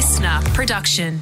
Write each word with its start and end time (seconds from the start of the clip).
listener 0.00 0.40
production. 0.54 1.20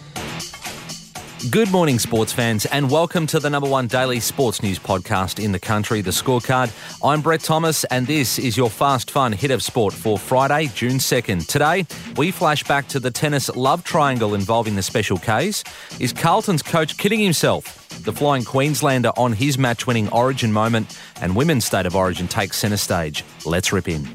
Good 1.50 1.68
morning, 1.72 1.98
sports 1.98 2.32
fans, 2.32 2.64
and 2.66 2.88
welcome 2.88 3.26
to 3.26 3.40
the 3.40 3.50
number 3.50 3.68
one 3.68 3.88
daily 3.88 4.21
sports 4.21 4.62
news 4.62 4.78
podcast 4.78 5.42
in 5.44 5.51
the 5.51 5.58
country, 5.58 6.01
The 6.01 6.12
Scorecard. 6.12 6.71
I'm 7.03 7.21
Brett 7.21 7.40
Thomas, 7.40 7.83
and 7.87 8.06
this 8.06 8.38
is 8.38 8.56
your 8.56 8.71
fast, 8.71 9.10
fun 9.10 9.33
hit 9.33 9.51
of 9.51 9.64
sport 9.64 9.92
for 9.92 10.17
Friday, 10.17 10.71
June 10.76 10.99
2nd. 10.99 11.49
Today, 11.49 11.87
we 12.17 12.30
flash 12.30 12.62
back 12.62 12.87
to 12.88 13.01
the 13.01 13.10
tennis 13.10 13.49
love 13.56 13.83
triangle 13.83 14.33
involving 14.33 14.76
the 14.76 14.83
special 14.83 15.19
Ks. 15.19 15.65
Is 15.99 16.12
Carlton's 16.12 16.62
coach 16.62 16.97
kidding 16.98 17.19
himself? 17.19 17.88
The 18.05 18.12
Flying 18.12 18.45
Queenslander 18.45 19.10
on 19.16 19.33
his 19.33 19.59
match 19.59 19.88
winning 19.88 20.09
origin 20.10 20.52
moment, 20.52 20.97
and 21.20 21.34
women's 21.34 21.65
state 21.65 21.87
of 21.87 21.97
origin 21.97 22.29
takes 22.29 22.59
centre 22.59 22.77
stage. 22.77 23.24
Let's 23.45 23.73
rip 23.73 23.88
in. 23.88 24.09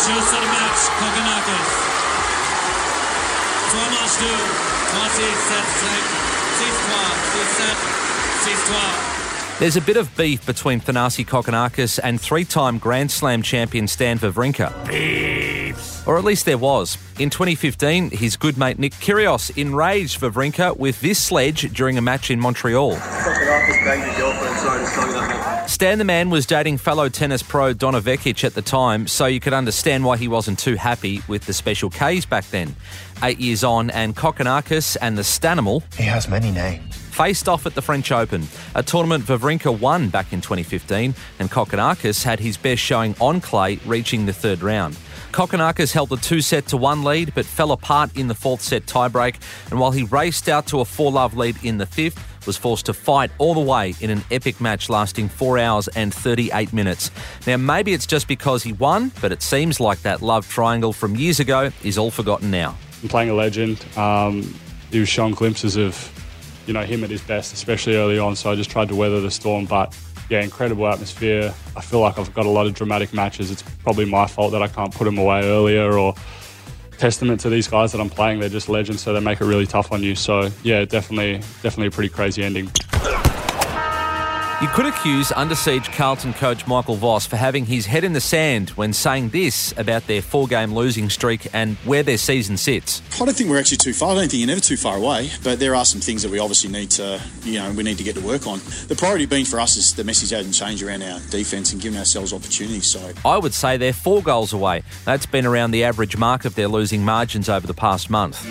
She'll 0.00 0.22
set 0.22 0.42
a 0.42 0.46
match, 0.46 0.80
Kokkinakis. 0.96 1.70
Trois 3.70 3.88
manches 3.90 4.16
deux. 4.18 4.40
Moitié, 4.96 5.28
sept, 5.48 5.68
cinq, 5.80 6.04
six, 6.58 6.72
trois, 6.86 7.10
six, 7.32 7.46
sept, 7.60 7.78
six, 8.44 8.56
trois. 8.66 9.10
There's 9.60 9.76
a 9.76 9.80
bit 9.82 9.98
of 9.98 10.16
beef 10.16 10.46
between 10.46 10.80
Thanasi 10.80 11.26
Kokkinakis 11.26 12.00
and 12.02 12.18
three-time 12.18 12.78
Grand 12.78 13.10
Slam 13.10 13.42
champion 13.42 13.86
Stan 13.86 14.18
Wawrinka. 14.18 14.72
Or 16.06 16.16
at 16.16 16.24
least 16.24 16.46
there 16.46 16.56
was. 16.56 16.96
In 17.18 17.28
2015, 17.28 18.10
his 18.10 18.38
good 18.38 18.56
mate 18.56 18.78
Nick 18.78 18.94
Kyrgios 18.94 19.54
enraged 19.58 20.18
Wawrinka 20.20 20.78
with 20.78 20.98
this 21.02 21.22
sledge 21.22 21.70
during 21.74 21.98
a 21.98 22.00
match 22.00 22.30
in 22.30 22.40
Montreal. 22.40 22.96
Kokkinakis 23.70 23.84
banged 23.84 24.18
your 24.18 24.32
girlfriend, 24.32 24.56
sorry 24.58 24.84
to 24.84 24.90
tell 24.90 25.06
you 25.06 25.12
that. 25.14 25.70
Stan 25.70 25.98
the 25.98 26.04
man 26.04 26.30
was 26.30 26.46
dating 26.46 26.78
fellow 26.78 27.08
tennis 27.08 27.42
pro 27.42 27.72
Donna 27.72 28.00
Vekic 28.00 28.44
at 28.44 28.54
the 28.54 28.62
time, 28.62 29.06
so 29.06 29.26
you 29.26 29.40
could 29.40 29.52
understand 29.52 30.04
why 30.04 30.16
he 30.16 30.28
wasn't 30.28 30.58
too 30.58 30.74
happy 30.74 31.22
with 31.28 31.44
the 31.46 31.52
special 31.52 31.90
Ks 31.90 32.24
back 32.24 32.44
then. 32.50 32.74
Eight 33.22 33.38
years 33.38 33.62
on, 33.64 33.90
and 33.90 34.16
Kokkinakis 34.16 34.96
and 35.00 35.16
the 35.16 35.22
Stanimal 35.22 35.82
He 35.94 36.04
has 36.04 36.28
many 36.28 36.50
names. 36.50 36.96
faced 36.96 37.48
off 37.48 37.66
at 37.66 37.74
the 37.74 37.82
French 37.82 38.10
Open, 38.12 38.48
a 38.74 38.82
tournament 38.82 39.24
Wawrinka 39.24 39.78
won 39.78 40.08
back 40.08 40.32
in 40.32 40.40
2015, 40.40 41.14
and 41.38 41.50
Kokkinakis 41.50 42.24
had 42.24 42.40
his 42.40 42.56
best 42.56 42.80
showing 42.82 43.14
on 43.20 43.40
clay, 43.40 43.78
reaching 43.86 44.26
the 44.26 44.32
third 44.32 44.62
round. 44.62 44.96
Kokkinakis 45.32 45.92
held 45.92 46.12
a 46.12 46.16
two-set 46.16 46.66
to 46.66 46.76
one 46.76 47.04
lead, 47.04 47.34
but 47.34 47.46
fell 47.46 47.70
apart 47.70 48.16
in 48.16 48.26
the 48.26 48.34
fourth 48.34 48.60
set 48.60 48.86
tiebreak, 48.86 49.36
and 49.70 49.78
while 49.78 49.92
he 49.92 50.02
raced 50.02 50.48
out 50.48 50.66
to 50.68 50.80
a 50.80 50.84
four-love 50.84 51.36
lead 51.36 51.56
in 51.62 51.78
the 51.78 51.86
fifth, 51.86 52.18
was 52.46 52.56
forced 52.56 52.86
to 52.86 52.94
fight 52.94 53.30
all 53.38 53.54
the 53.54 53.60
way 53.60 53.94
in 54.00 54.10
an 54.10 54.24
epic 54.30 54.60
match 54.60 54.88
lasting 54.88 55.28
4 55.28 55.58
hours 55.58 55.88
and 55.88 56.12
38 56.12 56.72
minutes. 56.72 57.10
Now, 57.46 57.58
maybe 57.58 57.92
it's 57.92 58.06
just 58.06 58.26
because 58.28 58.62
he 58.62 58.72
won, 58.72 59.12
but 59.20 59.30
it 59.30 59.42
seems 59.42 59.78
like 59.78 60.02
that 60.02 60.22
love 60.22 60.48
triangle 60.48 60.92
from 60.92 61.16
years 61.16 61.38
ago 61.38 61.70
is 61.84 61.98
all 61.98 62.10
forgotten 62.10 62.50
now. 62.50 62.76
I'm 63.02 63.08
playing 63.08 63.30
a 63.30 63.34
legend. 63.34 63.84
Um, 63.96 64.58
he 64.90 64.98
was 64.98 65.08
showing 65.08 65.34
glimpses 65.34 65.76
of, 65.76 66.10
you 66.66 66.72
know, 66.72 66.82
him 66.82 67.04
at 67.04 67.10
his 67.10 67.22
best, 67.22 67.52
especially 67.52 67.96
early 67.96 68.18
on. 68.18 68.36
So 68.36 68.50
I 68.50 68.56
just 68.56 68.70
tried 68.70 68.88
to 68.88 68.96
weather 68.96 69.20
the 69.20 69.30
storm. 69.30 69.66
But 69.66 69.96
yeah, 70.30 70.42
incredible 70.42 70.86
atmosphere. 70.86 71.52
I 71.76 71.80
feel 71.80 72.00
like 72.00 72.18
I've 72.18 72.32
got 72.32 72.46
a 72.46 72.50
lot 72.50 72.66
of 72.66 72.74
dramatic 72.74 73.12
matches. 73.12 73.50
It's 73.50 73.62
probably 73.82 74.04
my 74.04 74.26
fault 74.26 74.52
that 74.52 74.62
I 74.62 74.68
can't 74.68 74.94
put 74.94 75.04
them 75.04 75.18
away 75.18 75.42
earlier 75.42 75.98
or 75.98 76.14
testament 76.98 77.40
to 77.40 77.50
these 77.50 77.66
guys 77.66 77.92
that 77.92 78.00
I'm 78.00 78.10
playing. 78.10 78.38
They're 78.38 78.48
just 78.48 78.68
legends, 78.68 79.02
so 79.02 79.12
they 79.12 79.20
make 79.20 79.40
it 79.40 79.44
really 79.44 79.66
tough 79.66 79.90
on 79.90 80.04
you. 80.04 80.14
So 80.14 80.50
yeah, 80.62 80.84
definitely, 80.84 81.38
definitely 81.62 81.88
a 81.88 81.90
pretty 81.90 82.10
crazy 82.10 82.44
ending. 82.44 82.70
You 84.60 84.68
could 84.68 84.84
accuse 84.84 85.32
Under 85.32 85.54
Siege 85.54 85.90
Carlton 85.92 86.34
coach 86.34 86.66
Michael 86.66 86.94
Voss 86.94 87.24
for 87.24 87.36
having 87.36 87.64
his 87.64 87.86
head 87.86 88.04
in 88.04 88.12
the 88.12 88.20
sand 88.20 88.68
when 88.70 88.92
saying 88.92 89.30
this 89.30 89.72
about 89.78 90.06
their 90.06 90.20
four 90.20 90.46
game 90.46 90.74
losing 90.74 91.08
streak 91.08 91.46
and 91.54 91.76
where 91.78 92.02
their 92.02 92.18
season 92.18 92.58
sits. 92.58 93.00
I 93.18 93.24
don't 93.24 93.34
think 93.34 93.48
we're 93.48 93.58
actually 93.58 93.78
too 93.78 93.94
far. 93.94 94.10
I 94.10 94.16
don't 94.16 94.28
think 94.28 94.40
you're 94.40 94.48
never 94.48 94.60
too 94.60 94.76
far 94.76 94.98
away. 94.98 95.30
But 95.42 95.60
there 95.60 95.74
are 95.74 95.86
some 95.86 96.02
things 96.02 96.22
that 96.24 96.30
we 96.30 96.38
obviously 96.38 96.70
need 96.70 96.90
to, 96.90 97.22
you 97.42 97.58
know, 97.58 97.72
we 97.72 97.84
need 97.84 97.96
to 97.96 98.04
get 98.04 98.16
to 98.16 98.20
work 98.20 98.46
on. 98.46 98.58
The 98.88 98.96
priority 98.98 99.24
being 99.24 99.46
for 99.46 99.58
us 99.60 99.78
is 99.78 99.94
the 99.94 100.04
message 100.04 100.28
hasn't 100.28 100.54
changed 100.54 100.82
around 100.82 101.04
our 101.04 101.20
defence 101.30 101.72
and 101.72 101.80
giving 101.80 101.98
ourselves 101.98 102.34
opportunities. 102.34 102.86
So 102.86 103.12
I 103.24 103.38
would 103.38 103.54
say 103.54 103.78
they're 103.78 103.94
four 103.94 104.20
goals 104.22 104.52
away. 104.52 104.82
That's 105.06 105.24
been 105.24 105.46
around 105.46 105.70
the 105.70 105.84
average 105.84 106.18
mark 106.18 106.44
of 106.44 106.54
their 106.54 106.68
losing 106.68 107.02
margins 107.02 107.48
over 107.48 107.66
the 107.66 107.72
past 107.72 108.10
month. 108.10 108.46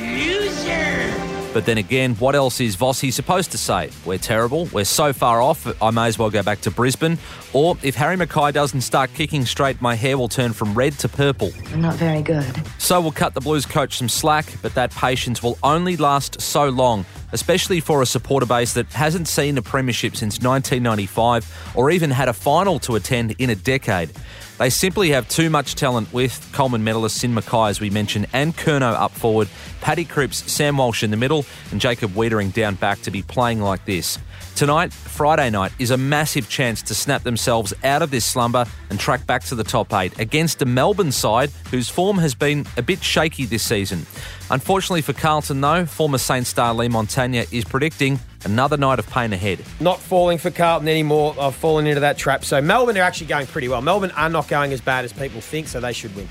But 1.52 1.66
then 1.66 1.80
again, 1.80 2.14
what 2.16 2.36
else 2.36 2.62
is 2.62 2.78
Vossi 2.78 3.12
supposed 3.12 3.52
to 3.52 3.58
say? 3.58 3.90
We're 4.06 4.20
terrible. 4.20 4.66
We're 4.72 4.86
so 4.86 5.14
far 5.14 5.42
off, 5.42 5.68
I 5.82 5.90
may 5.90 6.06
as 6.06 6.20
well 6.20 6.30
go 6.30 6.44
back 6.44 6.62
to 6.62 6.72
Brisbane. 6.72 7.18
Or 7.54 7.76
if 7.82 7.96
Harry 7.96 8.18
McKay 8.18 8.54
doesn't 8.54 8.82
start 8.82 9.12
kicking 9.16 9.46
straight, 9.46 9.82
my 9.82 9.96
hair 9.96 10.16
will 10.16 10.28
turn 10.30 10.54
from 10.54 10.76
red 10.76 10.94
to 11.00 11.10
purple. 11.10 11.52
I'm 11.72 11.82
not 11.82 11.96
very 11.96 12.22
good. 12.22 12.46
So 12.78 13.02
we'll 13.02 13.12
cut 13.12 13.34
the 13.34 13.42
Blues 13.42 13.66
coach 13.66 13.98
some 13.98 14.10
slack, 14.10 14.46
but 14.62 14.76
that 14.76 14.92
patience 14.92 15.42
will 15.42 15.58
only 15.64 15.98
last 15.98 16.40
so 16.40 16.70
long, 16.70 17.04
especially 17.32 17.80
for 17.80 18.04
a 18.04 18.06
supporter 18.06 18.46
base 18.46 18.74
that 18.76 18.86
hasn't 18.94 19.28
seen 19.28 19.58
a 19.58 19.62
premiership 19.64 20.16
since 20.16 20.36
1995 20.36 21.74
or 21.76 21.90
even 21.90 22.12
had 22.12 22.30
a 22.30 22.34
final 22.34 22.78
to 22.80 22.96
attend 22.96 23.34
in 23.40 23.50
a 23.50 23.56
decade. 23.56 24.12
They 24.60 24.70
simply 24.70 25.12
have 25.12 25.30
too 25.30 25.50
much 25.50 25.76
talent 25.76 26.12
with 26.12 26.50
Coleman 26.52 26.84
medalist 26.84 27.16
Sin 27.16 27.34
McKay, 27.34 27.70
as 27.70 27.80
we 27.80 27.90
mentioned, 27.90 28.28
and 28.34 28.54
Curnow 28.54 28.94
up 28.94 29.12
forward, 29.12 29.48
Paddy 29.80 30.04
Cripps, 30.04 30.52
Sam 30.52 30.76
Walsh 30.76 31.02
in 31.02 31.12
the 31.12 31.18
middle, 31.18 31.46
and 31.72 31.80
Jacob 31.80 32.12
Weitering 32.12 32.52
down 32.52 32.76
back 32.76 33.02
to 33.04 33.12
be 33.12 33.22
playing 33.22 33.62
like 33.62 33.86
this. 33.86 34.20
Tonight, 34.56 34.92
Friday 34.92 35.50
night, 35.50 35.72
is 35.80 35.92
a 35.92 35.98
massive 35.98 36.50
chance 36.50 36.82
to 36.82 36.94
snap 36.94 37.24
themselves 37.24 37.74
out 37.86 38.02
of 38.02 38.12
this 38.12 38.26
slumber 38.26 38.66
and 38.90 39.00
track 39.00 39.26
back 39.26 39.44
to 39.46 39.56
the 39.56 39.64
top 39.64 39.94
eight 39.94 40.20
against 40.20 40.62
a 40.62 40.66
Melbourne 40.66 41.14
side 41.14 41.52
whose 41.72 41.88
form 41.88 42.18
has 42.18 42.36
been 42.36 42.66
a 42.76 42.82
bit 42.82 43.02
shaky 43.02 43.46
this 43.46 43.64
season. 43.64 44.06
Unfortunately 44.52 45.02
for 45.02 45.14
Carlton, 45.14 45.62
though, 45.62 45.86
former 45.86 46.18
Saint 46.18 46.46
star 46.46 46.74
Leigh 46.74 46.90
Montagna 46.90 47.48
is 47.54 47.64
predicting 47.64 48.20
another 48.46 48.78
night 48.78 49.00
of 49.00 49.10
pain 49.10 49.34
ahead. 49.34 49.60
not 49.80 50.00
falling 50.00 50.38
for 50.38 50.52
Carlton 50.52 50.88
anymore. 50.88 51.36
I've 51.40 51.56
fallen 51.56 51.88
into 51.88 52.02
that 52.02 52.18
trap. 52.18 52.44
So 52.46 52.62
Melbourne 52.62 52.98
are 52.98 53.02
actually 53.02 53.28
going 53.28 53.48
pretty 53.48 53.68
well. 53.68 53.82
Melbourne 53.82 54.12
are 54.12 54.30
not 54.30 54.48
going 54.48 54.74
as 54.74 54.82
bad 54.82 55.06
as 55.06 55.14
people 55.14 55.42
think, 55.42 55.68
so 55.68 55.80
they 55.80 55.94
should 55.94 56.16
win. 56.16 56.28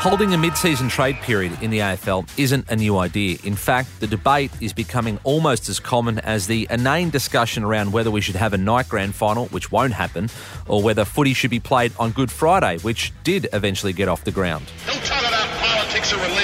Holding 0.00 0.32
a 0.34 0.38
mid 0.38 0.56
season 0.56 0.88
trade 0.88 1.16
period 1.16 1.60
in 1.60 1.70
the 1.70 1.80
AFL 1.80 2.28
isn't 2.38 2.70
a 2.70 2.76
new 2.76 2.96
idea. 2.96 3.38
In 3.42 3.56
fact, 3.56 3.98
the 3.98 4.06
debate 4.06 4.52
is 4.60 4.72
becoming 4.72 5.18
almost 5.24 5.68
as 5.68 5.80
common 5.80 6.20
as 6.20 6.46
the 6.46 6.68
inane 6.70 7.10
discussion 7.10 7.64
around 7.64 7.92
whether 7.92 8.10
we 8.10 8.20
should 8.20 8.36
have 8.36 8.52
a 8.52 8.58
night 8.58 8.88
grand 8.88 9.16
final, 9.16 9.46
which 9.46 9.72
won't 9.72 9.94
happen, 9.94 10.30
or 10.68 10.80
whether 10.80 11.04
footy 11.04 11.34
should 11.34 11.50
be 11.50 11.58
played 11.58 11.92
on 11.98 12.12
Good 12.12 12.30
Friday, 12.30 12.78
which 12.82 13.12
did 13.24 13.48
eventually 13.52 13.92
get 13.92 14.06
off 14.08 14.22
the 14.22 14.30
ground. 14.30 14.66
Don't 14.86 15.02
talk 15.04 15.18
about 15.26 15.48
politics 15.58 16.12
or 16.12 16.16
religion. 16.18 16.35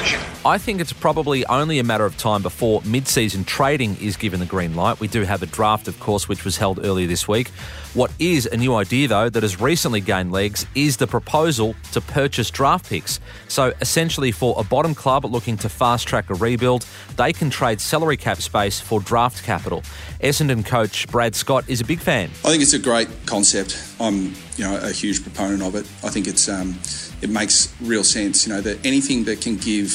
I 0.45 0.59
think 0.59 0.81
it's 0.81 0.93
probably 0.93 1.47
only 1.47 1.79
a 1.79 1.85
matter 1.85 2.05
of 2.05 2.17
time 2.17 2.43
before 2.43 2.83
mid 2.85 3.07
season 3.07 3.45
trading 3.45 3.97
is 4.01 4.17
given 4.17 4.41
the 4.41 4.47
green 4.47 4.75
light. 4.75 4.99
We 4.99 5.07
do 5.07 5.23
have 5.23 5.41
a 5.41 5.47
draft, 5.47 5.87
of 5.87 6.01
course, 6.01 6.29
which 6.29 6.45
was 6.45 6.57
held 6.57 6.85
earlier 6.85 7.07
this 7.07 7.29
week. 7.29 7.49
What 7.95 8.11
is 8.19 8.47
a 8.47 8.57
new 8.57 8.75
idea, 8.75 9.07
though, 9.07 9.29
that 9.29 9.43
has 9.45 9.61
recently 9.61 10.01
gained 10.01 10.33
legs 10.33 10.67
is 10.75 10.97
the 10.97 11.07
proposal 11.07 11.77
to 11.93 12.01
purchase 12.01 12.51
draft 12.51 12.89
picks. 12.89 13.21
So, 13.47 13.73
essentially, 13.81 14.33
for 14.33 14.55
a 14.59 14.65
bottom 14.65 14.97
club 14.97 15.25
looking 15.27 15.57
to 15.59 15.69
fast 15.69 16.09
track 16.09 16.29
a 16.31 16.35
rebuild, 16.35 16.87
they 17.17 17.33
can 17.33 17.49
trade 17.49 17.81
salary 17.81 18.17
cap 18.17 18.39
space 18.39 18.81
for 18.81 18.99
draft 18.99 19.45
capital. 19.45 19.83
Essendon 20.21 20.65
coach 20.65 21.07
Brad 21.09 21.37
Scott 21.37 21.69
is 21.69 21.81
a 21.81 21.85
big 21.85 22.01
fan. 22.01 22.31
I 22.45 22.51
think 22.51 22.63
it's 22.63 22.73
a 22.73 22.79
great 22.81 23.09
concept. 23.27 23.79
I'm, 24.01 24.35
you 24.57 24.65
know, 24.65 24.77
a 24.83 24.91
huge 24.91 25.23
proponent 25.23 25.63
of 25.63 25.77
it. 25.77 25.87
I 26.03 26.11
think 26.11 26.27
it's 26.27 26.49
um, 26.49 26.79
it 27.21 27.31
makes 27.31 27.73
real 27.81 28.03
sense. 28.05 28.47
You 28.47 28.55
know, 28.55 28.61
that 28.63 28.85
anything 28.85 29.25
that 29.25 29.41
can 29.41 29.57
give 29.57 29.92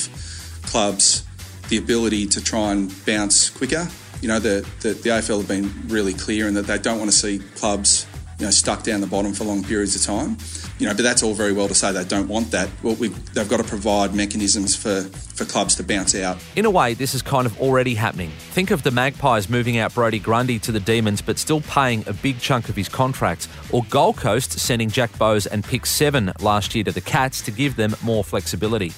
clubs 0.63 1.23
the 1.69 1.77
ability 1.77 2.25
to 2.27 2.43
try 2.43 2.71
and 2.71 2.93
bounce 3.05 3.49
quicker. 3.49 3.87
You 4.21 4.27
know, 4.29 4.39
the, 4.39 4.67
the, 4.81 4.89
the 4.89 5.09
AFL 5.09 5.39
have 5.39 5.47
been 5.47 5.71
really 5.87 6.13
clear 6.13 6.47
in 6.47 6.53
that 6.55 6.67
they 6.67 6.77
don't 6.77 6.97
want 6.97 7.11
to 7.11 7.17
see 7.17 7.39
clubs, 7.55 8.07
you 8.39 8.45
know, 8.45 8.51
stuck 8.51 8.83
down 8.83 9.01
the 9.01 9.07
bottom 9.07 9.33
for 9.33 9.43
long 9.43 9.63
periods 9.63 9.95
of 9.95 10.01
time. 10.01 10.37
You 10.79 10.87
know, 10.87 10.93
but 10.93 11.01
that's 11.01 11.23
all 11.23 11.33
very 11.33 11.53
well 11.53 11.67
to 11.67 11.73
say 11.73 11.91
they 11.91 12.03
don't 12.03 12.27
want 12.27 12.51
that. 12.51 12.69
Well, 12.83 12.95
we, 12.95 13.07
they've 13.07 13.49
got 13.49 13.57
to 13.57 13.63
provide 13.63 14.13
mechanisms 14.13 14.75
for, 14.75 15.01
for 15.01 15.43
clubs 15.43 15.75
to 15.75 15.83
bounce 15.83 16.13
out. 16.15 16.37
In 16.55 16.65
a 16.65 16.69
way, 16.69 16.93
this 16.93 17.15
is 17.15 17.23
kind 17.23 17.47
of 17.47 17.59
already 17.59 17.95
happening. 17.95 18.29
Think 18.51 18.69
of 18.69 18.83
the 18.83 18.91
Magpies 18.91 19.49
moving 19.49 19.77
out 19.77 19.93
Brodie 19.95 20.19
Grundy 20.19 20.59
to 20.59 20.71
the 20.71 20.79
Demons 20.79 21.21
but 21.21 21.39
still 21.39 21.61
paying 21.61 22.03
a 22.07 22.13
big 22.13 22.39
chunk 22.39 22.69
of 22.69 22.75
his 22.75 22.89
contract, 22.89 23.47
or 23.71 23.83
Gold 23.89 24.17
Coast 24.17 24.59
sending 24.59 24.89
Jack 24.89 25.17
Bowes 25.17 25.47
and 25.47 25.63
pick 25.63 25.85
seven 25.87 26.31
last 26.39 26.75
year 26.75 26.83
to 26.83 26.91
the 26.91 27.01
Cats 27.01 27.41
to 27.41 27.51
give 27.51 27.75
them 27.75 27.95
more 28.03 28.23
flexibility. 28.23 28.93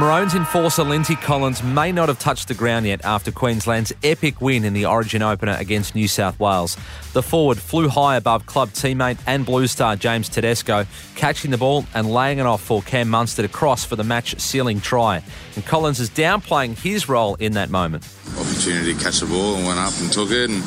Maroons 0.00 0.34
enforcer 0.34 0.82
Lindsay 0.82 1.14
Collins 1.14 1.62
may 1.62 1.92
not 1.92 2.08
have 2.08 2.18
touched 2.18 2.48
the 2.48 2.54
ground 2.54 2.86
yet 2.86 3.04
after 3.04 3.30
Queensland's 3.30 3.92
epic 4.02 4.40
win 4.40 4.64
in 4.64 4.72
the 4.72 4.86
Origin 4.86 5.20
opener 5.20 5.54
against 5.58 5.94
New 5.94 6.08
South 6.08 6.40
Wales. 6.40 6.78
The 7.12 7.22
forward 7.22 7.58
flew 7.58 7.86
high 7.86 8.16
above 8.16 8.46
club 8.46 8.70
teammate 8.70 9.18
and 9.26 9.44
Blue 9.44 9.66
Star 9.66 9.96
James 9.96 10.30
Tedesco, 10.30 10.86
catching 11.16 11.50
the 11.50 11.58
ball 11.58 11.84
and 11.92 12.10
laying 12.10 12.38
it 12.38 12.46
off 12.46 12.62
for 12.62 12.80
Cam 12.80 13.10
Munster 13.10 13.42
to 13.42 13.48
cross 13.48 13.84
for 13.84 13.94
the 13.94 14.02
match 14.02 14.40
sealing 14.40 14.80
try. 14.80 15.22
And 15.54 15.66
Collins 15.66 16.00
is 16.00 16.08
downplaying 16.08 16.78
his 16.78 17.06
role 17.06 17.34
in 17.34 17.52
that 17.52 17.68
moment. 17.68 18.08
opportunity 18.38 18.94
to 18.94 19.04
catch 19.04 19.20
the 19.20 19.26
ball 19.26 19.56
and 19.56 19.66
went 19.66 19.80
up 19.80 19.92
and 20.00 20.10
took 20.10 20.30
it 20.30 20.48
and 20.48 20.60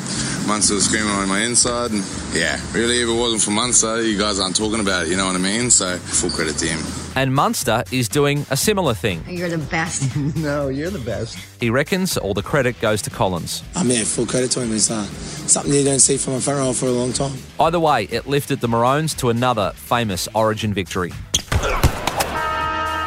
Munster 0.46 0.74
was 0.74 0.84
screaming 0.84 1.10
on 1.10 1.26
my 1.28 1.40
inside, 1.40 1.90
and 1.90 2.04
yeah, 2.32 2.60
really, 2.72 3.02
if 3.02 3.08
it 3.08 3.18
wasn't 3.18 3.42
for 3.42 3.50
Munster, 3.50 4.00
you 4.00 4.16
guys 4.16 4.38
aren't 4.38 4.54
talking 4.54 4.78
about 4.78 5.06
it. 5.06 5.08
You 5.08 5.16
know 5.16 5.26
what 5.26 5.34
I 5.34 5.38
mean? 5.38 5.70
So 5.70 5.96
full 5.96 6.30
credit 6.30 6.56
to 6.58 6.66
him. 6.68 7.03
And 7.16 7.32
Munster 7.34 7.84
is 7.92 8.08
doing 8.08 8.44
a 8.50 8.56
similar 8.56 8.92
thing. 8.92 9.24
You're 9.28 9.48
the 9.48 9.58
best. 9.58 10.16
no, 10.36 10.68
you're 10.68 10.90
the 10.90 10.98
best. 10.98 11.38
He 11.60 11.70
reckons 11.70 12.16
all 12.16 12.34
the 12.34 12.42
credit 12.42 12.80
goes 12.80 13.02
to 13.02 13.10
Collins. 13.10 13.62
I 13.76 13.84
mean, 13.84 14.04
full 14.04 14.26
credit 14.26 14.50
to 14.52 14.60
him. 14.62 14.74
It's 14.74 14.90
uh, 14.90 15.04
something 15.04 15.72
you 15.72 15.84
don't 15.84 16.00
see 16.00 16.16
from 16.16 16.34
a 16.34 16.40
Pharaoh 16.40 16.72
for 16.72 16.86
a 16.86 16.90
long 16.90 17.12
time. 17.12 17.32
Either 17.60 17.78
way, 17.78 18.04
it 18.04 18.26
lifted 18.26 18.60
the 18.60 18.68
Maroons 18.68 19.14
to 19.14 19.30
another 19.30 19.72
famous 19.76 20.28
Origin 20.34 20.74
victory. 20.74 21.12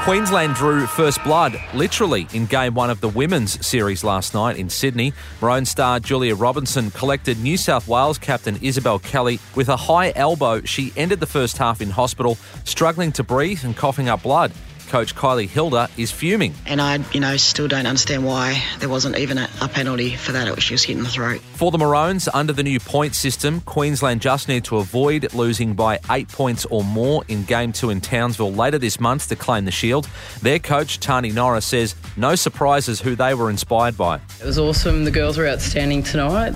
Queensland 0.08 0.56
drew 0.56 0.88
first 0.88 1.22
blood, 1.26 1.62
literally, 1.74 2.30
in 2.34 2.46
game 2.46 2.74
one 2.74 2.90
of 2.90 3.02
the 3.02 3.10
women's 3.10 3.68
series 3.68 4.06
last 4.06 4.34
night 4.34 4.56
in 4.56 4.70
Sydney. 4.70 5.12
Maroon 5.42 5.66
star 5.66 6.00
Julia 6.00 6.34
Robinson 6.34 6.92
collected 6.92 7.38
New 7.42 7.58
South 7.58 7.90
Wales 7.90 8.18
captain 8.18 8.58
Isabelle 8.62 9.00
Kelly 9.00 9.38
with 9.54 9.68
a 9.68 9.76
high 9.76 10.14
elbow. 10.16 10.62
She 10.62 10.94
ended 10.96 11.20
the 11.20 11.26
first 11.26 11.58
half 11.58 11.82
in 11.82 11.90
hospital, 11.90 12.36
struggling 12.64 13.12
to 13.12 13.24
breathe 13.24 13.66
and 13.66 13.76
coughing 13.76 14.08
up 14.08 14.24
blood. 14.24 14.54
Coach 14.88 15.16
Kylie 15.16 15.50
Hilder 15.50 15.88
is 15.98 16.12
fuming. 16.12 16.54
And 16.66 16.82
I, 16.82 17.00
you 17.12 17.20
know, 17.20 17.38
still 17.38 17.68
don't 17.68 17.86
understand 17.86 18.26
why 18.26 18.62
there 18.80 18.90
wasn't 18.90 19.18
even 19.18 19.38
a, 19.38 19.50
a 19.62 19.68
penalty 19.68 20.16
for 20.16 20.32
that. 20.32 20.48
It 20.48 20.56
was 20.56 20.64
just 20.64 20.86
hitting 20.86 21.04
the 21.04 21.10
throat. 21.10 21.42
For 21.54 21.72
the 21.72 21.78
Maroons, 21.78 22.28
under 22.34 22.54
the 22.54 22.64
new 22.64 22.80
point 22.80 23.16
system, 23.16 23.62
Queensland 23.62 24.22
just 24.22 24.48
need 24.48 24.64
to 24.66 24.78
avoid 24.78 25.34
losing 25.34 25.74
by 25.74 26.00
eight 26.10 26.28
points 26.30 26.66
or 26.66 26.84
more 26.84 27.24
in 27.28 27.44
Game 27.44 27.72
2 27.72 27.90
in 27.90 28.02
Townsville 28.02 28.54
later 28.54 28.78
this 28.78 29.00
month 29.00 29.28
to 29.30 29.36
claim 29.36 29.66
the 29.66 29.72
Shield. 29.72 30.10
Their 30.42 30.60
coach, 30.60 31.00
Tahnee 31.00 31.34
Norris, 31.34 31.66
says 31.66 31.96
no 32.16 32.36
surprises 32.36 33.02
who 33.02 33.16
they 33.16 33.34
were 33.34 33.50
inspired 33.50 33.98
by. 33.98 34.20
It 34.40 34.46
was 34.46 34.58
awesome. 34.58 35.04
The 35.04 35.12
girls 35.12 35.38
were 35.38 35.48
outstanding 35.48 36.04
tonight. 36.04 36.54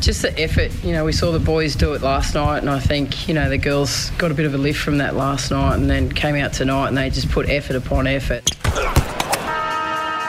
Just 0.00 0.22
the 0.22 0.38
effort, 0.40 0.72
you 0.84 0.92
know, 0.92 1.04
we 1.04 1.12
saw 1.12 1.32
the 1.32 1.38
boys 1.38 1.74
do 1.74 1.92
it 1.92 2.02
last 2.02 2.34
night, 2.34 2.58
and 2.58 2.70
I 2.70 2.78
think, 2.78 3.28
you 3.28 3.34
know, 3.34 3.48
the 3.48 3.58
girls 3.58 4.10
got 4.10 4.30
a 4.30 4.34
bit 4.34 4.46
of 4.46 4.54
a 4.54 4.58
lift 4.58 4.80
from 4.80 4.98
that 4.98 5.16
last 5.16 5.50
night 5.50 5.74
and 5.74 5.90
then 5.90 6.10
came 6.10 6.36
out 6.36 6.52
tonight 6.52 6.88
and 6.88 6.96
they 6.96 7.10
just 7.10 7.30
put 7.30 7.48
effort 7.48 7.76
upon 7.76 8.06
effort. 8.06 8.48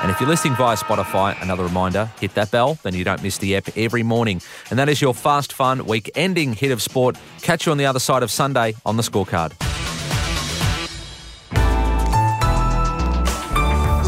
And 0.02 0.10
if 0.10 0.20
you're 0.20 0.30
listening 0.30 0.56
via 0.56 0.78
Spotify, 0.78 1.40
another 1.42 1.64
reminder 1.64 2.10
hit 2.20 2.34
that 2.36 2.52
bell, 2.52 2.80
then 2.84 2.96
you 2.96 3.04
don't 3.04 3.22
miss 3.22 3.38
the 3.38 3.58
app 3.58 3.68
every 3.78 4.02
morning. 4.02 4.42
And 4.70 4.80
that 4.80 4.90
is 4.90 5.02
your 5.02 5.14
fast, 5.14 5.54
fun, 5.54 5.86
week 5.86 6.10
ending 6.16 6.54
hit 6.54 6.72
of 6.72 6.82
sport. 6.82 7.18
Catch 7.42 7.66
you 7.66 7.72
on 7.72 7.78
the 7.78 7.86
other 7.86 8.00
side 8.00 8.24
of 8.24 8.32
Sunday 8.32 8.76
on 8.86 8.98
the 8.98 9.04
scorecard. 9.04 9.54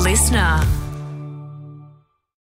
Listener. 0.02 0.81